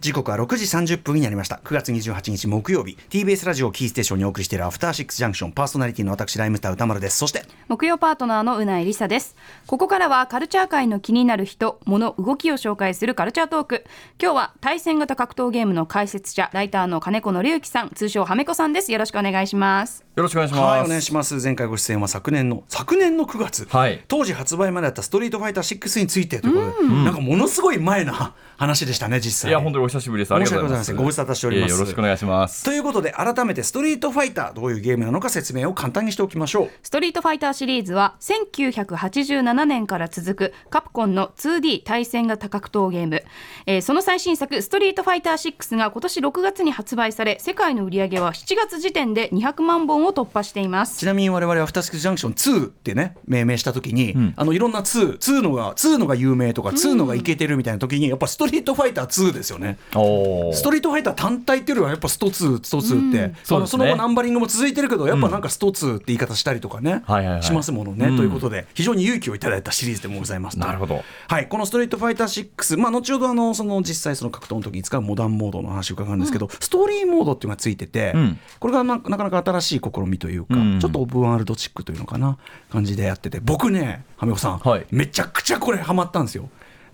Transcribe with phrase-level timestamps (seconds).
[0.00, 1.60] 時刻は6時30分になりました。
[1.62, 2.96] 9月28日木曜日。
[3.10, 5.52] TBS ラジオキーステーションにお送りしているアフターシックスジャンクション。
[5.52, 7.18] パーソナリティの私ライムスター歌丸です。
[7.18, 9.36] そして木曜パートナーのうないりさです。
[9.66, 13.84] ここからはカルチャー界の気になる人物動きを紹介するカルチャートーク。
[14.18, 18.92] 今日は対戦型格闘ゲームの解説者ライターの金子紀之さん通称はめこさんです。
[18.92, 20.06] よろしくお願いします。
[20.16, 20.62] よろしくお願いします。
[20.62, 21.34] はいお願いします。
[21.42, 24.02] 前回ご出演は昨年の昨年の9月、はい。
[24.08, 29.50] 当時発売まであったストリートファイター6についてということで、なんかものすごい前な話でしたね実際。
[29.50, 30.34] いや、本当にお久しぶりです。
[30.34, 30.94] ありがとうございます。
[30.94, 32.64] ご無沙汰しておりますよろしくお願いします。
[32.64, 43.22] ということで改めてストリートファイターどういうゲームなのか説明を簡単にしておきましょうストリートファイターシリーズは1987年から続くカプコンの 2D 対戦型格闘ゲーム、
[43.66, 59.78] えーその最新作ストリートファイター6が今年6月に発売され世界の売り上げは7月時点で200万本を突破していますちなみに我々はアフターシックスジャンクション2ってね命名した時に、あのいろんな2、2のが2のが有名とか2のがイケてるみたいな時にやっぱストリートファイター2ですよね。
[59.94, 63.84] おストリートファイター単体っていうよりはやっぱスト2、スト2って、うですね。
[63.84, 67.42] の後ナンバリングも続いてるけどやっぱなんかスト2って言い方したりとかね、はいはいはい。
[67.42, 68.16] しますものね、うん。
[68.16, 70.58] ということで非常に勇気をいただいたシリーズでもございます。
[70.58, 71.02] なるほど。
[71.28, 78.38] はい、このストリートファイター6、まあ、後ほどあのその実際その格闘の時に使うモダンモードの話を伺うんですけど、ストーリーモードっていうのがついてて、うん。
[78.58, 82.38] これがななかなか新しい試みというか、うんちょっとオープンワールドチックというのかな
[82.70, 84.86] 感じでやってて僕ねはめこさん、はい。
[84.90, 86.48] めちゃくちゃこれハマったんですよ。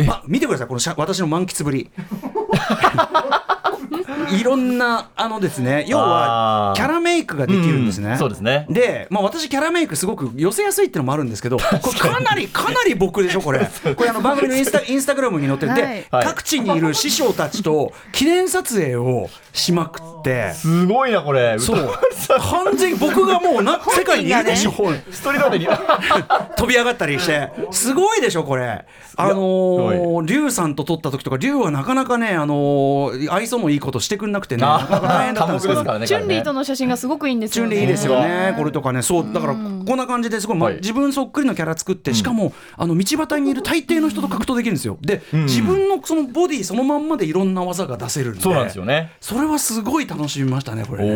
[0.04, 1.90] ま、見てくださいこのしゃ私の満喫ぶり。
[4.30, 8.10] いろんなあのですね要はキャラメイクができるんですね。
[8.10, 8.66] うんそうですね。
[8.70, 13.60] で、まあ、私キャラメイクすごく寄せやすいっていうのもあるんですけどこれかなりかなり僕でしょこれ。
[13.96, 16.06] これあの番組のインスタインスタグラムに載ってて、はい。
[16.10, 16.24] はい。
[16.24, 20.52] 各地にいる師匠たちと記念撮影をしまくって。
[20.52, 21.58] すごいな、これ。
[21.58, 21.98] そう
[22.38, 24.72] 完全に僕がもうな 世界にいるでしょ、
[25.10, 25.68] ストリートでに。
[26.56, 28.84] 飛び上がったりしてすごいでしょこれ
[29.16, 36.06] あのー、龍さんと撮った時とか龍はなかなかねあのー愛想のいいことしてくんなくてねなかなか大変だったんですけどね。
[36.06, 36.56] チュンリーとの。
[36.56, 44.98] の写真がすごくいいんですよねチュンリーいいですよね、これとかね、そうだからこんな感じですごい、まあはい自分そっくりのキャラ作って、しかもあの道端にいる大抵の人と格闘できるんですよ。
[45.00, 49.12] で、自分のそのボディそのまんまでいろんな技が出せるんで、そうなんですよね。
[49.20, 51.12] それはすごい楽しみましたね、これおね。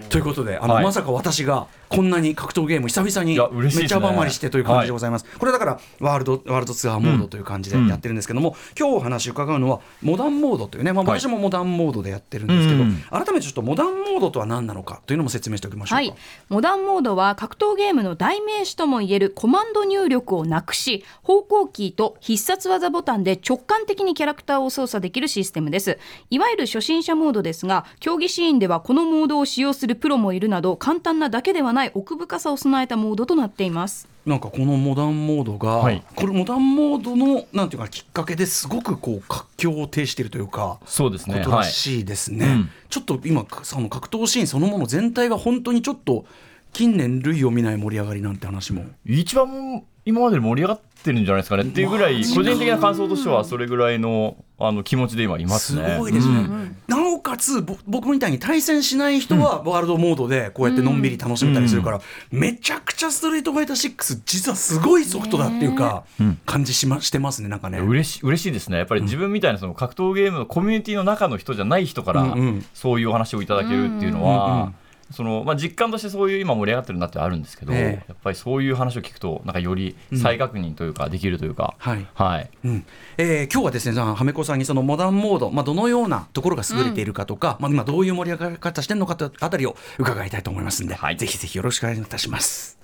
[0.00, 0.08] ー。
[0.08, 0.84] ということであの、はい。
[0.84, 4.00] まさか私がこんなに格闘ゲーム久々にめっちゃですね。
[4.00, 11.20] ハマりしてという感じでございます、これだからワールドワールドツアーモードという感じでやってるんですけども、今日お話伺うのはモダンモードというね、まあ、はい。
[11.20, 15.96] 私もモダンモードでやってるんですけど、うん改めてちょっとモダンモードとは何なのかというのも説明しておきましょうか。
[15.96, 16.14] はい、
[16.48, 25.98] モダンモードは格闘ゲームの代名詞ともいえるコマンド入力をなくし方向キーと必殺技ボタンで直感的にキャラクターを操作できるシステムです。
[26.30, 40.78] いわゆる初心者モードですが競技シーンではこのモードを使用するプロもいるなど簡単なだけではない奥深さを備えたモードとなっていますなんかこのモダンモードが、はいこれモダンモードのなんていうかきっかけですごくこう活況を呈しているというか。
[40.84, 41.38] そうですね。
[41.38, 41.70] ことらはい。
[41.70, 46.24] しいですね、うんちょっと今その格闘シーンそのもの全体が本当にちょっと
[46.72, 51.62] 近年類を見ない盛り上がりなんて話も一番今までで盛り上がってるんじゃないですかね。
[51.64, 55.96] っていうぐらい、個人的な感想としては、それぐらいのあの気持ちで今いますすね。
[55.98, 56.76] ごいですね、うん。
[56.86, 62.00] なおかつぼ僕みたいに対戦しない人はワールドモードでこうやってのんびり楽しめたりするから、
[62.30, 66.04] めちゃくちゃストリートファイター6実はすごいソフトだっていうか、
[66.46, 67.78] 感じしましてますねなんかね。
[67.78, 72.66] 嬉し嬉しいですね、やっぱり自分みたいなその格闘ゲームのコミュニティの中の人じゃない人からうんうん。
[72.74, 74.72] そういうお話をいただけるっていうのうんうんは、
[75.10, 78.04] そのまあ、実感としてそういう今盛り上がってるなってあるんですけど、ええ。
[78.08, 82.06] やっぱりそういう話を聞くと、なんかより再確認というか、できるというか、はい。
[82.14, 82.86] はい、うん。
[83.18, 91.16] えー今日はですね、はめこさんにそのモダンモード、まあ、どのようなところが優れているかとか、まあ、今どういう盛り上がり方してるのかとあたりを伺いたいと思いますんで、はい。
[91.16, 92.78] ぜひぜひよろしくお願いいたします。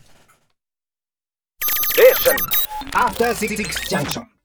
[2.93, 4.36] After Six Junction.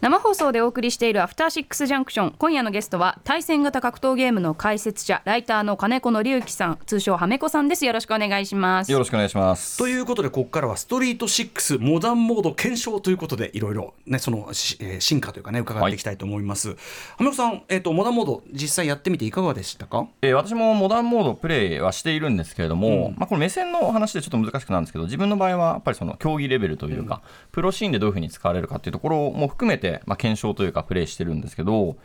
[0.00, 2.34] 生放送でお送りしているアフターシックスジャンクション。
[2.38, 6.78] 今夜のゲストは対戦型格闘ゲームの解説者ライターの金子紀之さん。
[6.86, 7.84] 通称はめこさんです。
[7.84, 8.90] よろしくお願いします。
[8.90, 9.76] よろしくお願いします。
[9.76, 16.70] ということでここからはストリート6モダンモード検証ということでいろいろねそのし、えー進化というかね伺っていきたいと思います。
[16.70, 16.76] は
[17.20, 20.06] めこさん、えっ、とモダンモード実際やってみていかがでしたか？
[20.22, 27.20] えー私もモダンモードプレイはしているんですけれども、まあ、これ目線の話でちょっと難しくなるんですけど自分の場合はやっぱりその競技レベルというか、
[27.52, 31.96] プロシーンでどういうふうに使われるかっていうところも含めて、まあ、検証というかプレイしてるんですけど、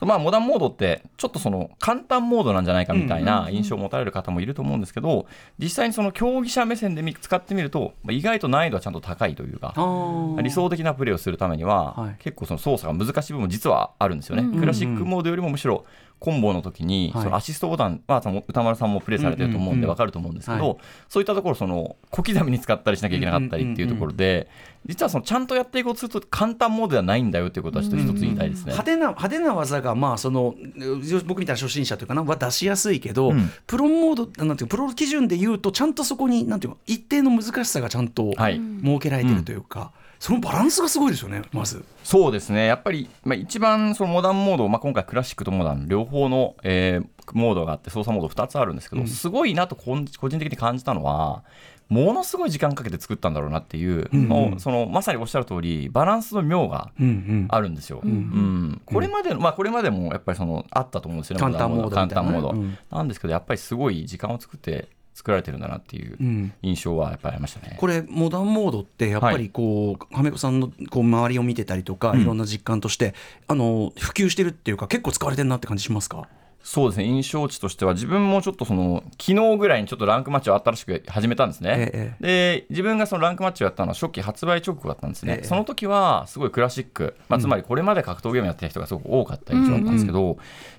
[0.00, 5.26] まあ、モダンモードってちょっとその簡単モードなんじゃないかみたいな印象を持たれる方もいると思うんですけど
[5.58, 9.72] 実際にその競技者目線で見使ってみると、まあ、意外と難易度はちゃんと高いというか。
[9.76, 12.16] あ理想的なプレーをするためには、はい。
[12.18, 15.84] 結構その操作が難しい部分も実はあるんですよね、クラシックモードよりもむしろ
[16.24, 17.22] コンボの時に、はい。
[17.24, 20.78] そのアシストボタンはその歌丸さんもプレイされてると思うんでうんうんうん分かると思うんですけど、はい。
[21.06, 24.48] そういったところその小刻みに使ったりしなきゃいけなかったりっていうところで、
[24.86, 28.72] 実はそのちゃんとやっていこうとすると簡単モードではないんだよっていうことはちょっと一つ言いたいですね。
[28.72, 33.50] 派手な派手な技がまあそのう僕みたいな初心者というかなは出しやすいけど、うん。
[33.66, 38.60] プロモードなんていうかプロ基準で言うとちゃんとそこになんていうの一定の難しさがちゃんとはい。
[38.82, 39.92] 設けられてるというか、
[40.24, 41.84] そのバランスがすごいですよねまず。
[42.02, 51.42] そうですね、やっぱり、まあ、一番そのモダンモード、まあ、今回、クラシックとモダン、両方の、えーモードがあって、操作モード2つあるんですけど、すごいなと個人的に感じたのは、
[51.88, 54.28] ものすごい時間かけて作ったんだろうなっていう、うんうん。
[54.28, 57.46] もうそのまさにおっしゃる通り、バランスの妙がうんうん。
[57.48, 58.00] あるんですよ。
[58.02, 61.90] うんこれまでの、まあ、これまでもやっぱりそのあったと思うんですよね、簡単モード。
[61.90, 62.78] 簡単モード、うん。
[62.90, 66.52] なんですけど、やっぱりすごい時間を作って作られてるんだなっていううん。
[66.62, 67.76] 印象はやっぱりありましたね。
[67.78, 72.22] これモダンモードってやっぱりこう、亀子さんのこう周りを見てたりとか、うん。
[72.22, 73.14] いろんな実感として
[73.46, 76.28] あの普及してるっていうか結構使われてるなって感じしますか？
[76.66, 77.04] そうですね。
[77.04, 85.46] 印象値としては自分もちょっとその昨日ぐらいにちょっとランクマッチを新しく始めたんですね、えで自分がそのランクマッチをやったのは初期発売直後だったんですね、ええ。
[85.46, 90.38] その時はすごいクラシック、まあ、つまりこれまで格闘ゲームやってる人がすごく多かった印象だったんですけど、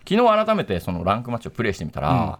[0.09, 2.39] 昨日改めてそのランクマッチをプレイしてみたら、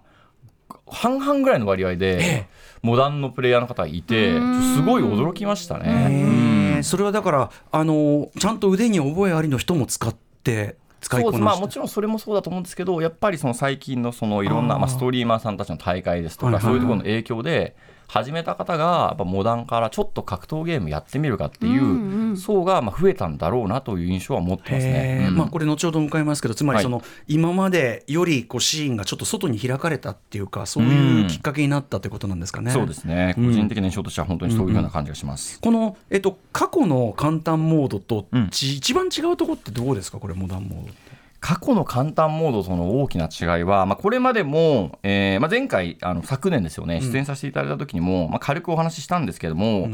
[0.88, 2.48] 半々ぐらいの割合で
[2.82, 4.34] モダンのプレイヤーの方がいて、
[4.76, 6.82] すごい驚きましたね。
[6.84, 10.14] それはだからあのちゃんと腕に覚えありの人も使っ
[10.44, 11.44] て使いそうです。
[11.44, 17.76] まあ、もちろんそれもそうだと思うんですけどやっぱりその最近のそのいろんなまあ、ストリーマーさんたちの大会ですとか、そういうところの影響で
[18.08, 25.28] 始めた方がやっぱモダンからちょっと格闘ゲームやってみるかっていう層がまあ増えたんだろうなという印象は持ってますね。
[25.30, 25.36] うん。
[25.38, 26.84] まあ、これ後ほど迎えますけどつまりはい。
[26.84, 32.72] その、今までよりこうシーンがちょっと外に開かれたっていうかそういうきっかけになったということなんですかね。
[32.72, 33.46] そうですね、うん。
[33.48, 35.60] 個人的な印象としては本当にそういうような感じがします。
[35.60, 38.50] この、えっと、過去の簡単モードと、うん。
[38.50, 40.20] ち一番違うところってどうですか？
[40.20, 41.15] これモダンモードって。
[41.46, 49.88] 過去の簡単モードとの大きな違いは、まあ、これまでも、えーまあ、前回あの昨年ですよね出演させていただいた時にも、まあ、軽くお話ししたんですけども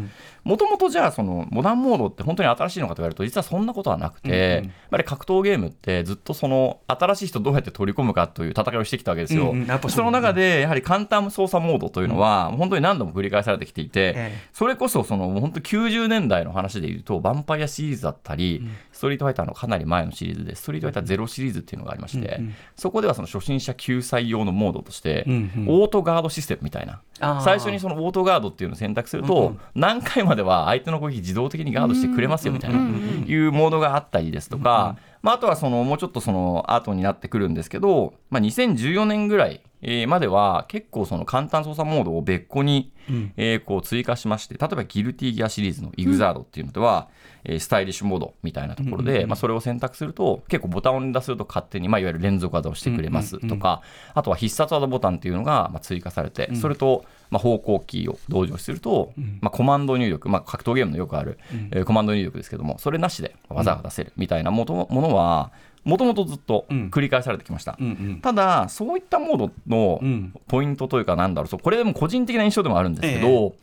[0.44, 4.70] もともとじゃあそのモダンモードって本当に新しいのかと言われると実はそんなことはなくて、うんうん。
[4.70, 9.52] やっぱり格闘ゲームってずっとその新しい人どうやって取り込むかという戦いをしてきたわけですよ。
[9.52, 9.90] うんうん。
[9.90, 22.56] その中でやはり簡単操作モードというのは、本当に何度も繰り返されてきていて、ええそれこそその本当90年代の話でいうと、ヴァンパイアシリーズだったり、ストリートファイターのかなり前のシリーズで、ストリートファイターゼロシリーズっていうのがありまして、うんうん。
[22.76, 25.66] そこではその初心者救済用のモードとして、うんうん。
[25.68, 27.02] オートガードシステムみたいな、
[27.42, 29.60] 最初にそのオートガードっていうのを選択すると、うんうん。
[29.76, 43.34] 何回までは相手の攻撃自動的にガードしてくれますよみたいな、いうモードがあったりですとか、まあ、あとはそのもうちょっとその後になってくるんですけど、まあ、2014年ぐらいえーまでは結構その簡単操作モードを別個に、うん。
[43.36, 47.10] えーこう追加しまして例えばギルティギアシリーズのイグザードっていうのでは、
[47.44, 53.82] えースタイリッシュモードみたいなところで、まあ、それを選択すると結構ボタンを連打すると勝手に、まあ、いわゆる連続技をしてくれますとか、
[54.14, 61.40] あとは必殺技ボタンっていうのがまあ追加されて、それとまあ方向キーを同時にすると、まあ、コマンド入力、まあ、格闘ゲームのよくある、
[61.72, 65.52] えーコマンド入力ですけどもそれなしで技が出せるみたいなものは
[65.84, 67.78] もともとずっと繰り返されてきました。
[67.80, 68.22] うんうん。
[68.22, 70.34] ただそういったモードのうん。
[70.48, 71.60] ポイントというかなんだろう。
[71.60, 73.56] これでも個人的な印象でもあるんですけど、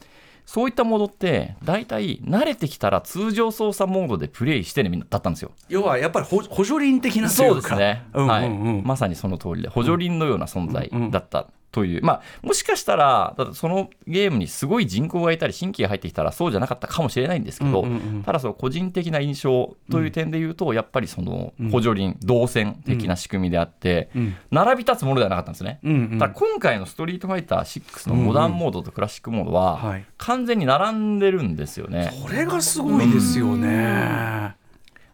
[0.47, 5.53] そういったモードって大体慣れてきたら通常操作モードでプレイしてねみんなだったんですよ。
[5.69, 8.31] 要はやっぱり補補助輪的なそうですね、うんうんうん。
[8.31, 8.43] は
[8.81, 18.23] い、まさにその通りで補助輪のような存在だったという、まあ、もしかしたらだってそのゲームにすごい人口がいたり新規が入ってきたらそうじゃなかったかもしれないんですけど、うんうんうん。
[18.23, 24.37] ただその個人的な印象という点で言うと、やっぱりその補助輪動線的な仕組みであって、うん。
[24.51, 25.81] 並び立つものではなかったんですね。
[25.82, 26.19] うんうん。
[26.19, 30.05] ただ今回の「ストリートファイター6」のモダンモードとクラシックモードははい。
[30.17, 32.10] 完全に並んでるんですよね。
[32.22, 34.56] これがすごいですよね。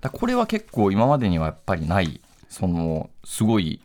[0.01, 2.21] だこれは結構今までにはやっぱりない
[2.55, 3.81] そのすごい、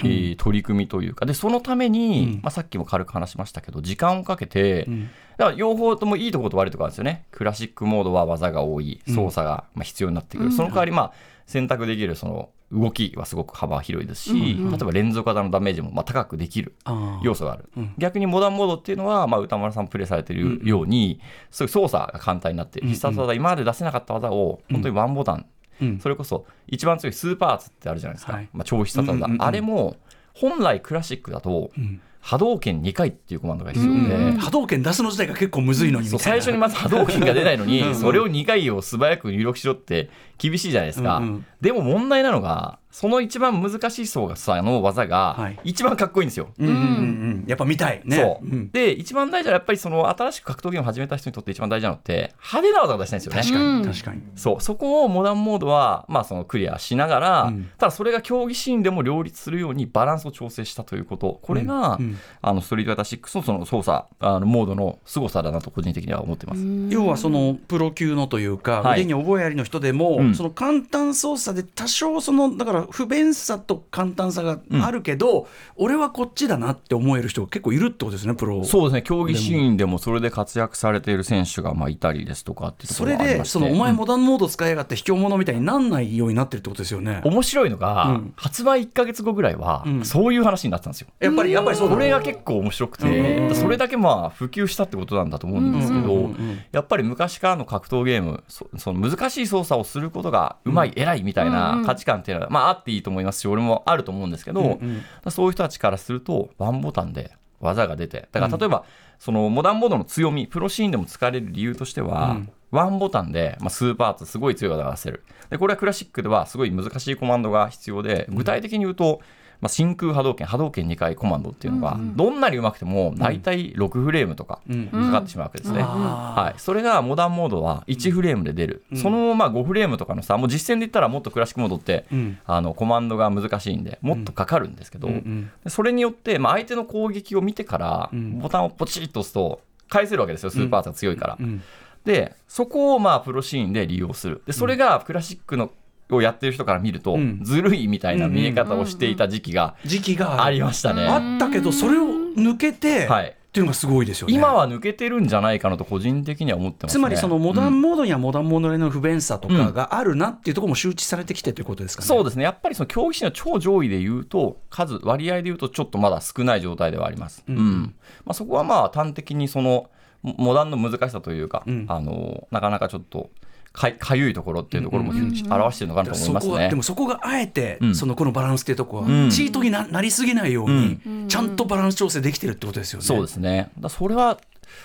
[0.00, 1.26] えー取り組みというか。
[1.26, 2.40] でそのために、うん。
[2.42, 5.10] まあ、さっきも軽く話しましたけど時間をかけて、ん。
[5.36, 7.26] だから両方ともいいところと悪いところあるんですよね。
[7.30, 9.00] クラシックモードは技が多い。
[9.08, 11.12] 操作がまあ必要になってくる、その代わりまあ
[11.46, 16.74] 選択できるその動きはすごく幅広いですし、例えば連続技のダメージもまあ高くできる
[17.22, 21.20] 要素がある、逆にモダンモードっていうのは、まあ、歌丸さんプレイされてるように、
[21.50, 25.46] そういう操作が簡単になって、必殺技、今まで出せなかった技を、本当にワンボタン、
[25.80, 25.98] うん。
[26.00, 28.48] それこそ一番強いスーパーツってあるじゃないですか、はい。
[28.52, 29.96] まあ、超必殺技、うんうんうんあれも
[30.34, 32.00] 本来クラシックだと、ん。
[32.20, 34.32] 波動拳2回っていうコマンドが必要で。
[34.38, 37.88] 波動拳出すの自体が結構むずいのに最初にまず波動拳が出ないのに、うん。
[37.88, 37.94] うん。
[37.94, 41.46] それを2回を素早く入力しろって厳しいじゃないですか、うんうん。
[41.60, 45.58] でも問題なのがその一番難しい操作の技はがい。
[45.64, 46.50] 一番かっこいいんですよ。
[46.56, 47.44] うんうんうんうん。
[47.48, 48.16] やっぱ見たいね。
[48.16, 48.70] そう、ん。
[48.70, 53.42] で一番大事なやっぱりその新しく格闘ゲームを始めた人にとって一番大事なのって派手な技を出したいんですよね。
[53.42, 53.82] 確かうん。
[53.82, 54.22] に確かに。
[54.36, 54.60] そう。
[54.60, 57.68] そこをモダンモードは、まあ、そのクリアしながら、うん。
[57.78, 61.40] ただそれが競技シーンでも両立するようにバランスを調整したということ。
[61.42, 62.04] これが、うん。
[62.04, 66.60] うんあのストリートファイター6のその操作あのモードの凄さだなと個人的には思ってます。
[66.90, 69.00] 要はそのプロ級のというか、はい。
[69.02, 70.34] 腕に覚えありの人でも、うん。
[70.36, 78.64] その簡単操作で多少そのだから不便さと簡単さがあるけど、俺はこっちだなって思える人が結構いるってことですねプロ。
[78.64, 79.02] そうですね。
[79.02, 87.20] 競技シーンでもそれで活躍されている選手がまあいたりですとかってそれでそのお前うんモダンモード使いやがって卑怯者みたいになんないようになってるってことですよね。
[87.24, 88.32] 面白いのが、うん。
[88.36, 90.04] 発売1か月後ぐらいは、うん。
[90.04, 91.08] そういう話になってたんですよ。
[91.20, 93.48] やっぱりやっぱりそうれが結構面白くうん。
[93.48, 96.08] て、それだけまあ普及したってことなんだと思うんですけど、うん。
[96.08, 96.24] うん。
[96.24, 96.58] うん。
[96.72, 105.30] やっぱり昔からの格闘ゲーム、そその難しい操作をすることがうまい、偉いみたいうんうなん価値観っていうのは、まああっていいと思いますし、俺もあると思うんですけど、うんうん。
[105.30, 108.84] そういう人たちからすると、ワンボタンで技が出て、だから例えば、
[109.18, 112.50] そのモダンモードの強み、プロシーンでも使われる理由としては、うん。
[112.70, 115.22] ワンボタンで、まあ、スーパーツすごい強い技が出せる。
[115.48, 119.20] で、これはクラシックではすごい難しいコマンドが必要で、具体的に言うと、
[119.60, 124.86] まあ、真空波動拳、波動拳2回コマンドっていうのが、どんなに上手くても、大体6フレームとかうん。
[124.88, 125.82] かかってしまうわけですね。
[125.82, 132.38] はい、それがモダンモードは1フレームで出る、そのまあ5フレームとかのさ、もう実践で言ったらもっとクラシックモードって、うん。
[132.46, 135.50] あのコマンドが難しいんで、もっとかかるんですけど、うんうん。
[135.64, 138.38] でそれによって、まあ、相手の攻撃を見てから、ん。
[138.38, 141.36] ボタンをポチッと押すと、返せるわけですよ、スーパーツが強いから。
[141.38, 141.62] うん。
[142.04, 144.42] で、そこをまあプロシーンで利用する。
[144.46, 145.70] で、それがクラシックの
[146.10, 151.06] をやってる人から見ると、うんずるいみたいな見え方をしていた時期が時期がありましたね。
[151.06, 152.06] あったけどそれを
[152.36, 154.34] 抜けて、はいっていうのがすごいですよね。
[154.34, 156.98] 今は抜けてるんじゃないかなと個人的には思ってますね。
[156.98, 162.08] つまりそのモダうんンモードにはモダンモードの不便さとかがあるなっていうところも周知されてきてということですかね。
[162.08, 167.44] そうですね、やっぱりその競技士の超上位で言うと、数、割合で言うと、ちょっとまだ少ない状態ではあります。
[167.46, 167.94] うん
[168.24, 169.88] まあ、そこはまあ端的にその
[170.24, 173.30] モモダンの難しさというか、うんあのなかなかちょっと
[173.74, 176.74] かいかゆいところっていうところも表してるのかなと思いますねそこはで。
[176.76, 183.04] もそこがあえて、うんそのこのバランスっていうところは、うんチートにななりすぎないように、ちゃんとバランス調整できてるってことですよね。
[183.04, 183.70] そうですね。
[183.78, 184.38] だそれは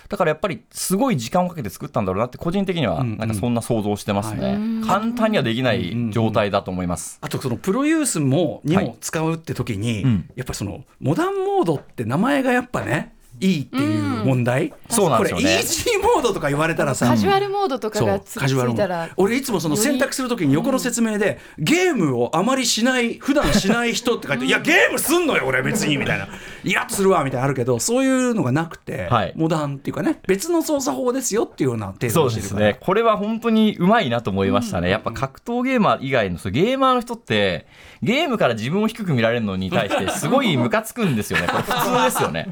[0.08, 4.58] だからやっぱりすごい時間をかけて作ったんだろうなって個人的にはうんうんなんかそんな想像してますね。
[4.84, 7.18] 簡単にはできない状態だと思います。
[7.20, 15.42] あとそのプロユースもにはいも使うって時に、うんやっぱそのモダンモードって名前がやっぱねいいっていう問題、そうなんですよね。
[15.44, 19.06] これイージーモードとか言われたらさカジュアルモードとかがつつカジュアルモーいたら。
[19.08, 26.28] ド俺いつもその選択するときに横の説明で、ゲームをあまりしない普段しない人って書いて、いやゲームすんのよ俺別にみたいな
[26.64, 29.32] イラッとするわみたいなのあるけどそういうのがなくて、はい。
[29.36, 32.66] モダンっていうかね別の操作法ですよっていうような程そう度にしてるから。
[32.66, 32.84] ですね。
[32.84, 34.90] これは本当にうまいなと思いましたね。
[34.90, 37.66] やっぱ格闘ゲーマー以外のそうゲーマーの人って、
[38.02, 41.46] ゲームから自分を低く見られるのに対して、すごいムカつくんですよね。
[41.46, 42.48] これ普通ですよね。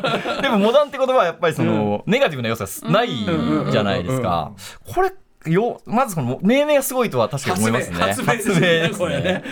[0.42, 3.08] でも、モダンって言葉はやっぱりその、ネガティブな要素がない
[3.70, 4.52] じゃないですか。
[4.94, 5.12] これ、
[5.46, 7.96] よまずこの命名がすごいとは確かに思いますね。
[8.02, 9.44] 発明ですねですこれね。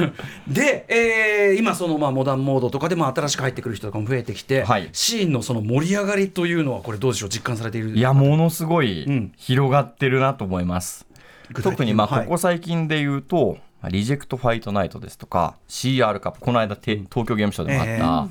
[0.48, 4.88] で、えー今そのまあモダンモードとかでも新しく入ってくる人とかも増えてきて、はい。
[4.92, 7.90] シーンのその盛り上がりというのはこれどうでしょう実感されている？
[7.90, 9.32] いや、ものすごいうん。
[9.36, 11.06] 広がってるなと思います。
[11.52, 11.70] 具体的に。
[11.72, 12.24] 特にまあはい。
[12.24, 13.58] ここ最近で言うと、
[13.90, 18.28] リジェクトファイトナイトですとか CR カップこの間て東京ゲームショウでもあった、えー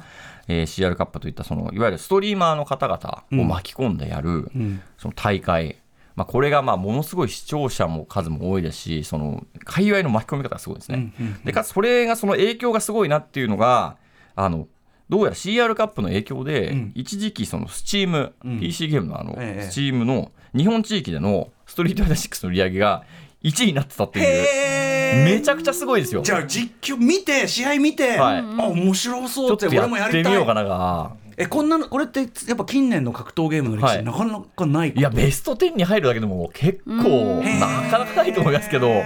[0.47, 4.81] CR カップといったそのいわゆるストリーマーの方々を巻き込んでやる、ん。
[4.97, 5.77] その大会、
[6.15, 11.13] まあ、これがまあものすごい視聴者も数も多いですしその界隈の巻き込み方がすごいですね。
[11.45, 13.97] でかつそれがその影響がすごいなっていうのが
[14.35, 14.67] あの
[15.09, 16.91] どうやら CR カップの影響で、ん。
[16.95, 19.61] 一時期そのスチーム、PC ゲームのあの、ええ。
[19.63, 23.03] スチームの日本地域でのストリートファイター6の売り上げが
[23.43, 25.25] 1位になってたっていう。
[25.25, 26.21] めちゃくちゃすごいですよ。
[26.21, 28.37] じゃあ実況見て試合見て、はい。
[28.39, 31.11] あ面白ちそうっょって俺もやりたいってみようかなが。
[31.35, 34.03] えこんなのこれってやっぱ近年の格闘ゲームの歴史、はい。
[34.03, 39.03] なかなかないいやベスト10に入るだけでも結構なかなかないと思いますけど。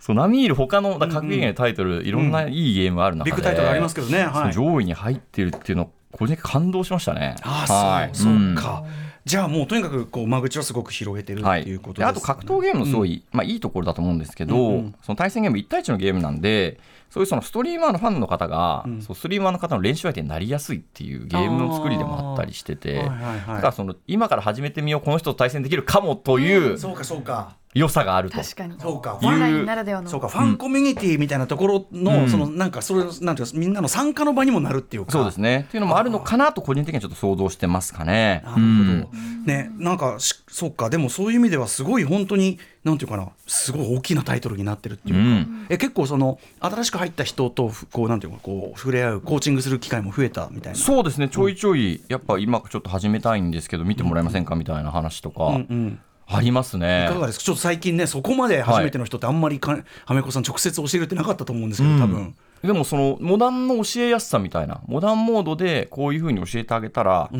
[0.00, 4.22] そう並みいる他の格ゲームのタイトル、いろんないいゲームある中でビッグタイトルありますけどね。
[4.22, 4.52] はい。
[4.54, 7.36] 上位に入ってるっていうの個人的に感動しましたね。
[7.42, 8.10] ああ、はい。
[8.14, 8.84] そう、んそうか。
[9.28, 14.94] じゃあもうとにかくこう間口はすごく広げてるはい、っていうことでです、あと格闘ゲームのすごい、まあ、いいところだと思うんですけど、うんうん。
[15.02, 16.80] その対戦ゲーム1対1のゲームなんで
[17.10, 19.02] そういうそのストリーマーのファンの方が、うん。
[19.02, 23.38] そうストリーマーの方の練習相手になりやすいっていうゲームの作りでもあったりしてて、はいはいはい。
[23.56, 27.56] だからその今から始めてみようこの人と対戦できるかもというそうかそうか。
[27.78, 28.38] 良さがあると。
[28.38, 28.74] 確かに。
[28.78, 29.18] そうか。
[29.22, 30.08] オンラインならではの。
[30.08, 30.28] そうか。
[30.28, 35.12] ファンコミュニティみたいなところの、そのなんかそれなんていうかみんなの参加の場にもなるっていうか。
[35.12, 35.66] そうですね。
[35.68, 38.42] っていうのもあるのかなと個人的にはちょっと想像してますかね。
[38.44, 40.90] なるほど、ねなんかしそうか。
[40.90, 43.28] でもそういう意味ではすごい本当になんていうかな。
[43.46, 45.66] すごい大きなタイトルになってるっていうか、うん。
[45.68, 50.78] え結構その新しく入った人とふこうなんていうかこう触れ合うコーチングする機会も増えたみたいな。
[50.78, 51.28] そうですね。
[51.28, 54.54] ちょいちょいやっぱ今ちょっと始めたいんですけど見てもらえませんか？
[54.54, 55.46] みたいな話とか。
[55.46, 57.06] うんうんありますね。
[57.10, 57.44] いかがですか？
[57.44, 67.30] ちょっと最近ねそこまで初めての人ってあんまりか、はめこさん直接教えるってなかったと思うんですけど多分、でもそのモダンの教えやすさみたいなモダンモードでこういうふうに教えてあげたら、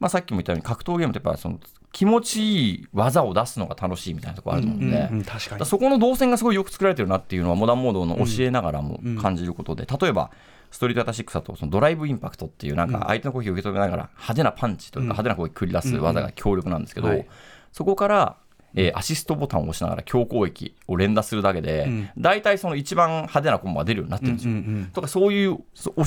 [0.00, 1.60] まあ、さっきも言ったように格闘ゲームってやっぱその
[1.92, 5.24] 気持ちいい技を出すのが楽しいみたいなところあると思うんで、うんうん
[5.64, 10.30] そこの動線がすごいよく作られてるなっていうのはモダンモードの教えながらも感じることで、例えば
[10.70, 17.28] ストリートアタシックスだとそのドライブインパクトっていうなんか相手の攻撃を受け止めながら派手なパンチというか派手な攻撃を繰り出す技が強力なんですけど、はい
[17.72, 18.36] そこから、
[18.74, 24.54] えーアシストボタンを押しながら強攻撃を連打するだけで、大体その一番派手なコンボが出るようになってるんですよ。
[24.94, 25.64] とかそういう教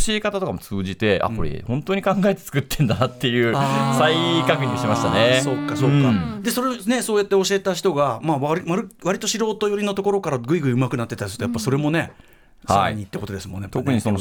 [0.09, 4.15] え方とかも通じて、あこれ本当に考えて作ってんだなっていう再
[4.47, 5.41] 確認しましたね。
[5.43, 12.13] そうかそうか、でそれねそうやって教えた人が、まあ、割割割と素人寄りのところからぐいぐい上手くなってたりするとやっぱそれもね、
[12.67, 13.83] さらにってことですもんね、やっぱね。
[13.85, 14.17] 特にその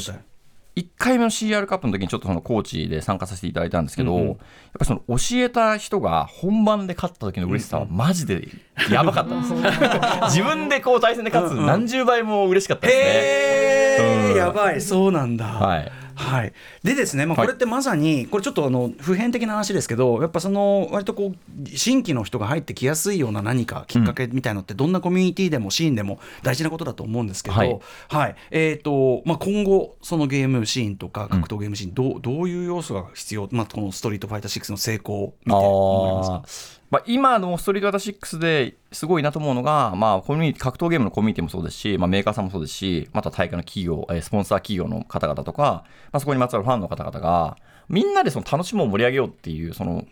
[0.75, 8.49] 1回目の CR カップの時にちょっとそのコーチで参加させていただいたんですけど、やっぱりその教えた人が本番で勝った時の嬉しさはマジで
[8.91, 9.53] やばかったです。
[10.35, 13.05] 自分でこう対戦で勝つ何十倍も嬉しかったですね。
[13.05, 16.53] へーうんやばいそうなんだはいはい、
[16.83, 17.47] でですね、まあ、はい。
[17.47, 27.63] これってまさに、これちょっとあの普遍的な話ですけど、やっぱその割とこう新規の人が入ってきやすいような何かきっかけみたいのって、どんなコミュニティでもシーンでも大事なことだと思うんですけど、は
[28.07, 28.31] はい。
[28.31, 36.84] いえーとまあ、今後、そのゲームシーンとか格闘ゲームシーン、どうどういう要素が必要、まあ、このストリートファイター6の成功を見て思いますか？
[36.95, 45.83] まあ、今のストリート型6ですごいなと思うのが、まあ、コミュニティ格闘ゲームのコミュニティもそうですし、まあ、メーカーさんもそうですし、また大会の企業、えースポンサー企業の方々とか、
[46.13, 47.57] まあ、そこにまつわるファンの方々が、
[47.89, 50.05] みんなでその楽しもう盛り上げようっていう、その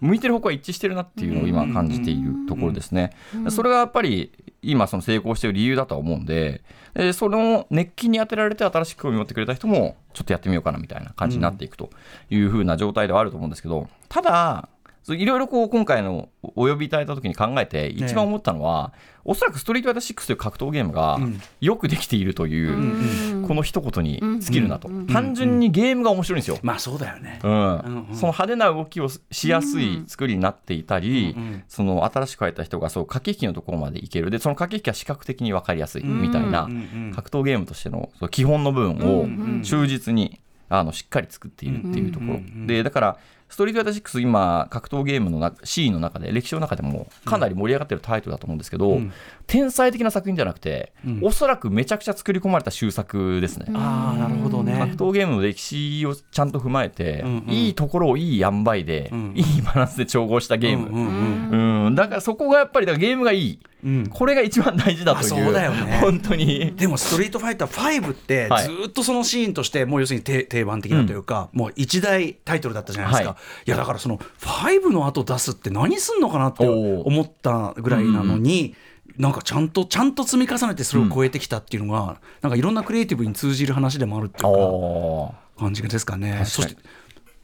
[0.00, 3.10] 向いてる方向は一致してるなっていうのを今感じているところですね。
[3.50, 4.32] それがやっぱり
[4.62, 6.62] 今その成功している理由だとは思うんで、
[6.94, 11.90] えーその熱気に当てられて新しく興味を持ってくれた人もちょっとやってみようかなみたいな感じになっていくと
[12.30, 14.68] いう風な状態ではあると思うんですけど、ただ、
[15.08, 18.92] いろいろこう今回のお呼びいただいた時に考えて一番思ったのは、
[19.24, 21.18] おそらくストリートファイター6という格闘ゲームが
[21.60, 26.58] よくできているという、この一言に尽きるなと、単純にゲームが面白いんですよ。
[26.62, 27.40] まあそうだよね。
[27.42, 27.52] うん。
[27.52, 28.14] うんうん。
[28.14, 31.36] その派手な動きをしやすい作りになっていたり、
[31.68, 34.30] その新しく入った人がそう駆け引きのところまでいける。
[34.30, 36.68] でその駆け引きは視覚的に分かりやすいみたいな、
[37.14, 43.18] 格闘ゲームとしてのその基本の部分を忠実にあのしっかり作っているっていうところ、でだから
[43.50, 49.00] ストリートファイター6今格闘ゲームのなシーンの中で歴史の中でもかなり盛り上がってるタイトルだと思うんですけど、
[49.46, 53.66] 天才的な作品じゃなくて、おそらくめちゃくちゃ作り込まれた終作ですね。
[53.74, 54.78] ああなるほどね。
[54.78, 54.94] 格。
[54.94, 57.52] 闘ゲームの歴史をちゃんと踏まえて、うんうん。
[57.52, 59.32] いいところをいい塩梅で、ん。
[59.34, 61.84] いいバランスで調合したゲーム、うんうん。
[61.86, 61.94] うん。
[61.96, 64.06] だからそこがやっぱりだからゲームがいい、うん。
[64.08, 65.24] これが一番大事だという。
[65.24, 65.98] あそうだよね。
[66.00, 66.74] 本当に。
[66.76, 68.64] でもストリートファイター5ってはい。
[68.64, 73.70] ずっとそのシーンとしてもう要するに定定番的なというか、もう一大タイトルだったじゃないですか、、はい。
[73.70, 78.74] やだからその5の後出すって何すんのかなって思ったぐらいなのに、
[79.18, 86.42] なんかちゃんとちゃんと積み重ねてそれを超えてきたっていうのが、なんかいろんなクリエイティブに通じる話でもあるっていうおか感じですかね。
[86.46, 86.76] そして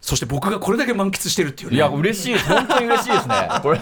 [0.01, 1.77] そして僕がこれだけ満喫してるっていうね。
[1.77, 2.49] いや嬉しいです。
[2.49, 3.49] 本当に嬉しいですね。
[3.61, 3.79] これ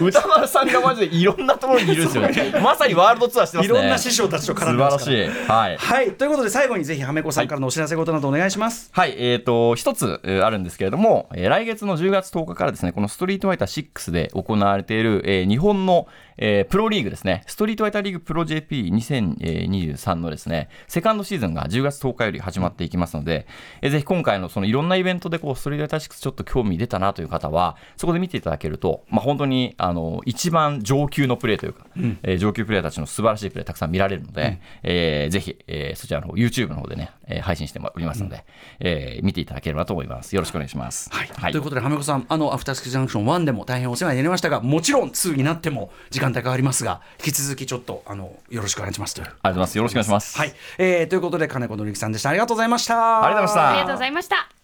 [0.00, 2.60] 歌丸さんがマジでいろんなところにいるんですよね。
[2.62, 3.78] まさにワールドツアーしてますね。
[3.78, 5.50] いろんな師匠たちと絡んでます素晴らしい。
[5.50, 5.76] はい。
[5.76, 6.12] はい。
[6.12, 8.90] ということで最後にぜひはめこさんからのお知らせ事などお願いします。
[8.92, 16.06] はい、えー、と一つ、えーあるんですけれども、えー来月の10月10日からですねこのストリートファイター6で行われている、えー日本の、
[16.38, 17.42] えープロリーグですね。
[17.46, 23.46] ストリートファイターリーグプロ JP2023 のですねセカンドシーズンが10月10日より始まっていきますので、
[23.82, 31.86] えーぜひ今回のそのいろんなイベントでこうストリートファイター6ちょっと興味出たなという方はそこで見ていただけると、まあ、本当にあの一番上級のプレーというか、
[32.22, 38.44] えー上級プレーヤーたちの素晴らしいプレーたくさん見られるので、えーぜひ、えーそちらの方 YouTube の方でね、えー配信しておりますので、
[38.78, 40.34] えー見ていただければと思います。
[40.34, 41.10] よろしくお願いします。
[41.12, 49.26] はいということで、はめこさん、あのアフタースクジャンクション1でも大変お世話になりましたが、もちろん2になっても時間帯変わりますが、引き続きちょっとあのよろしくお願いしますという。
[49.26, 49.76] ありがとうございます。
[49.76, 50.38] よろしくお願いします。
[50.38, 52.30] はい、えー、ということで金子のりきさんでした。
[52.30, 53.24] ありがとうございました。
[53.24, 54.59] ありがとうございましたありがとうございました。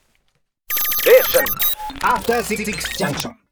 [2.02, 3.45] After Six Junction.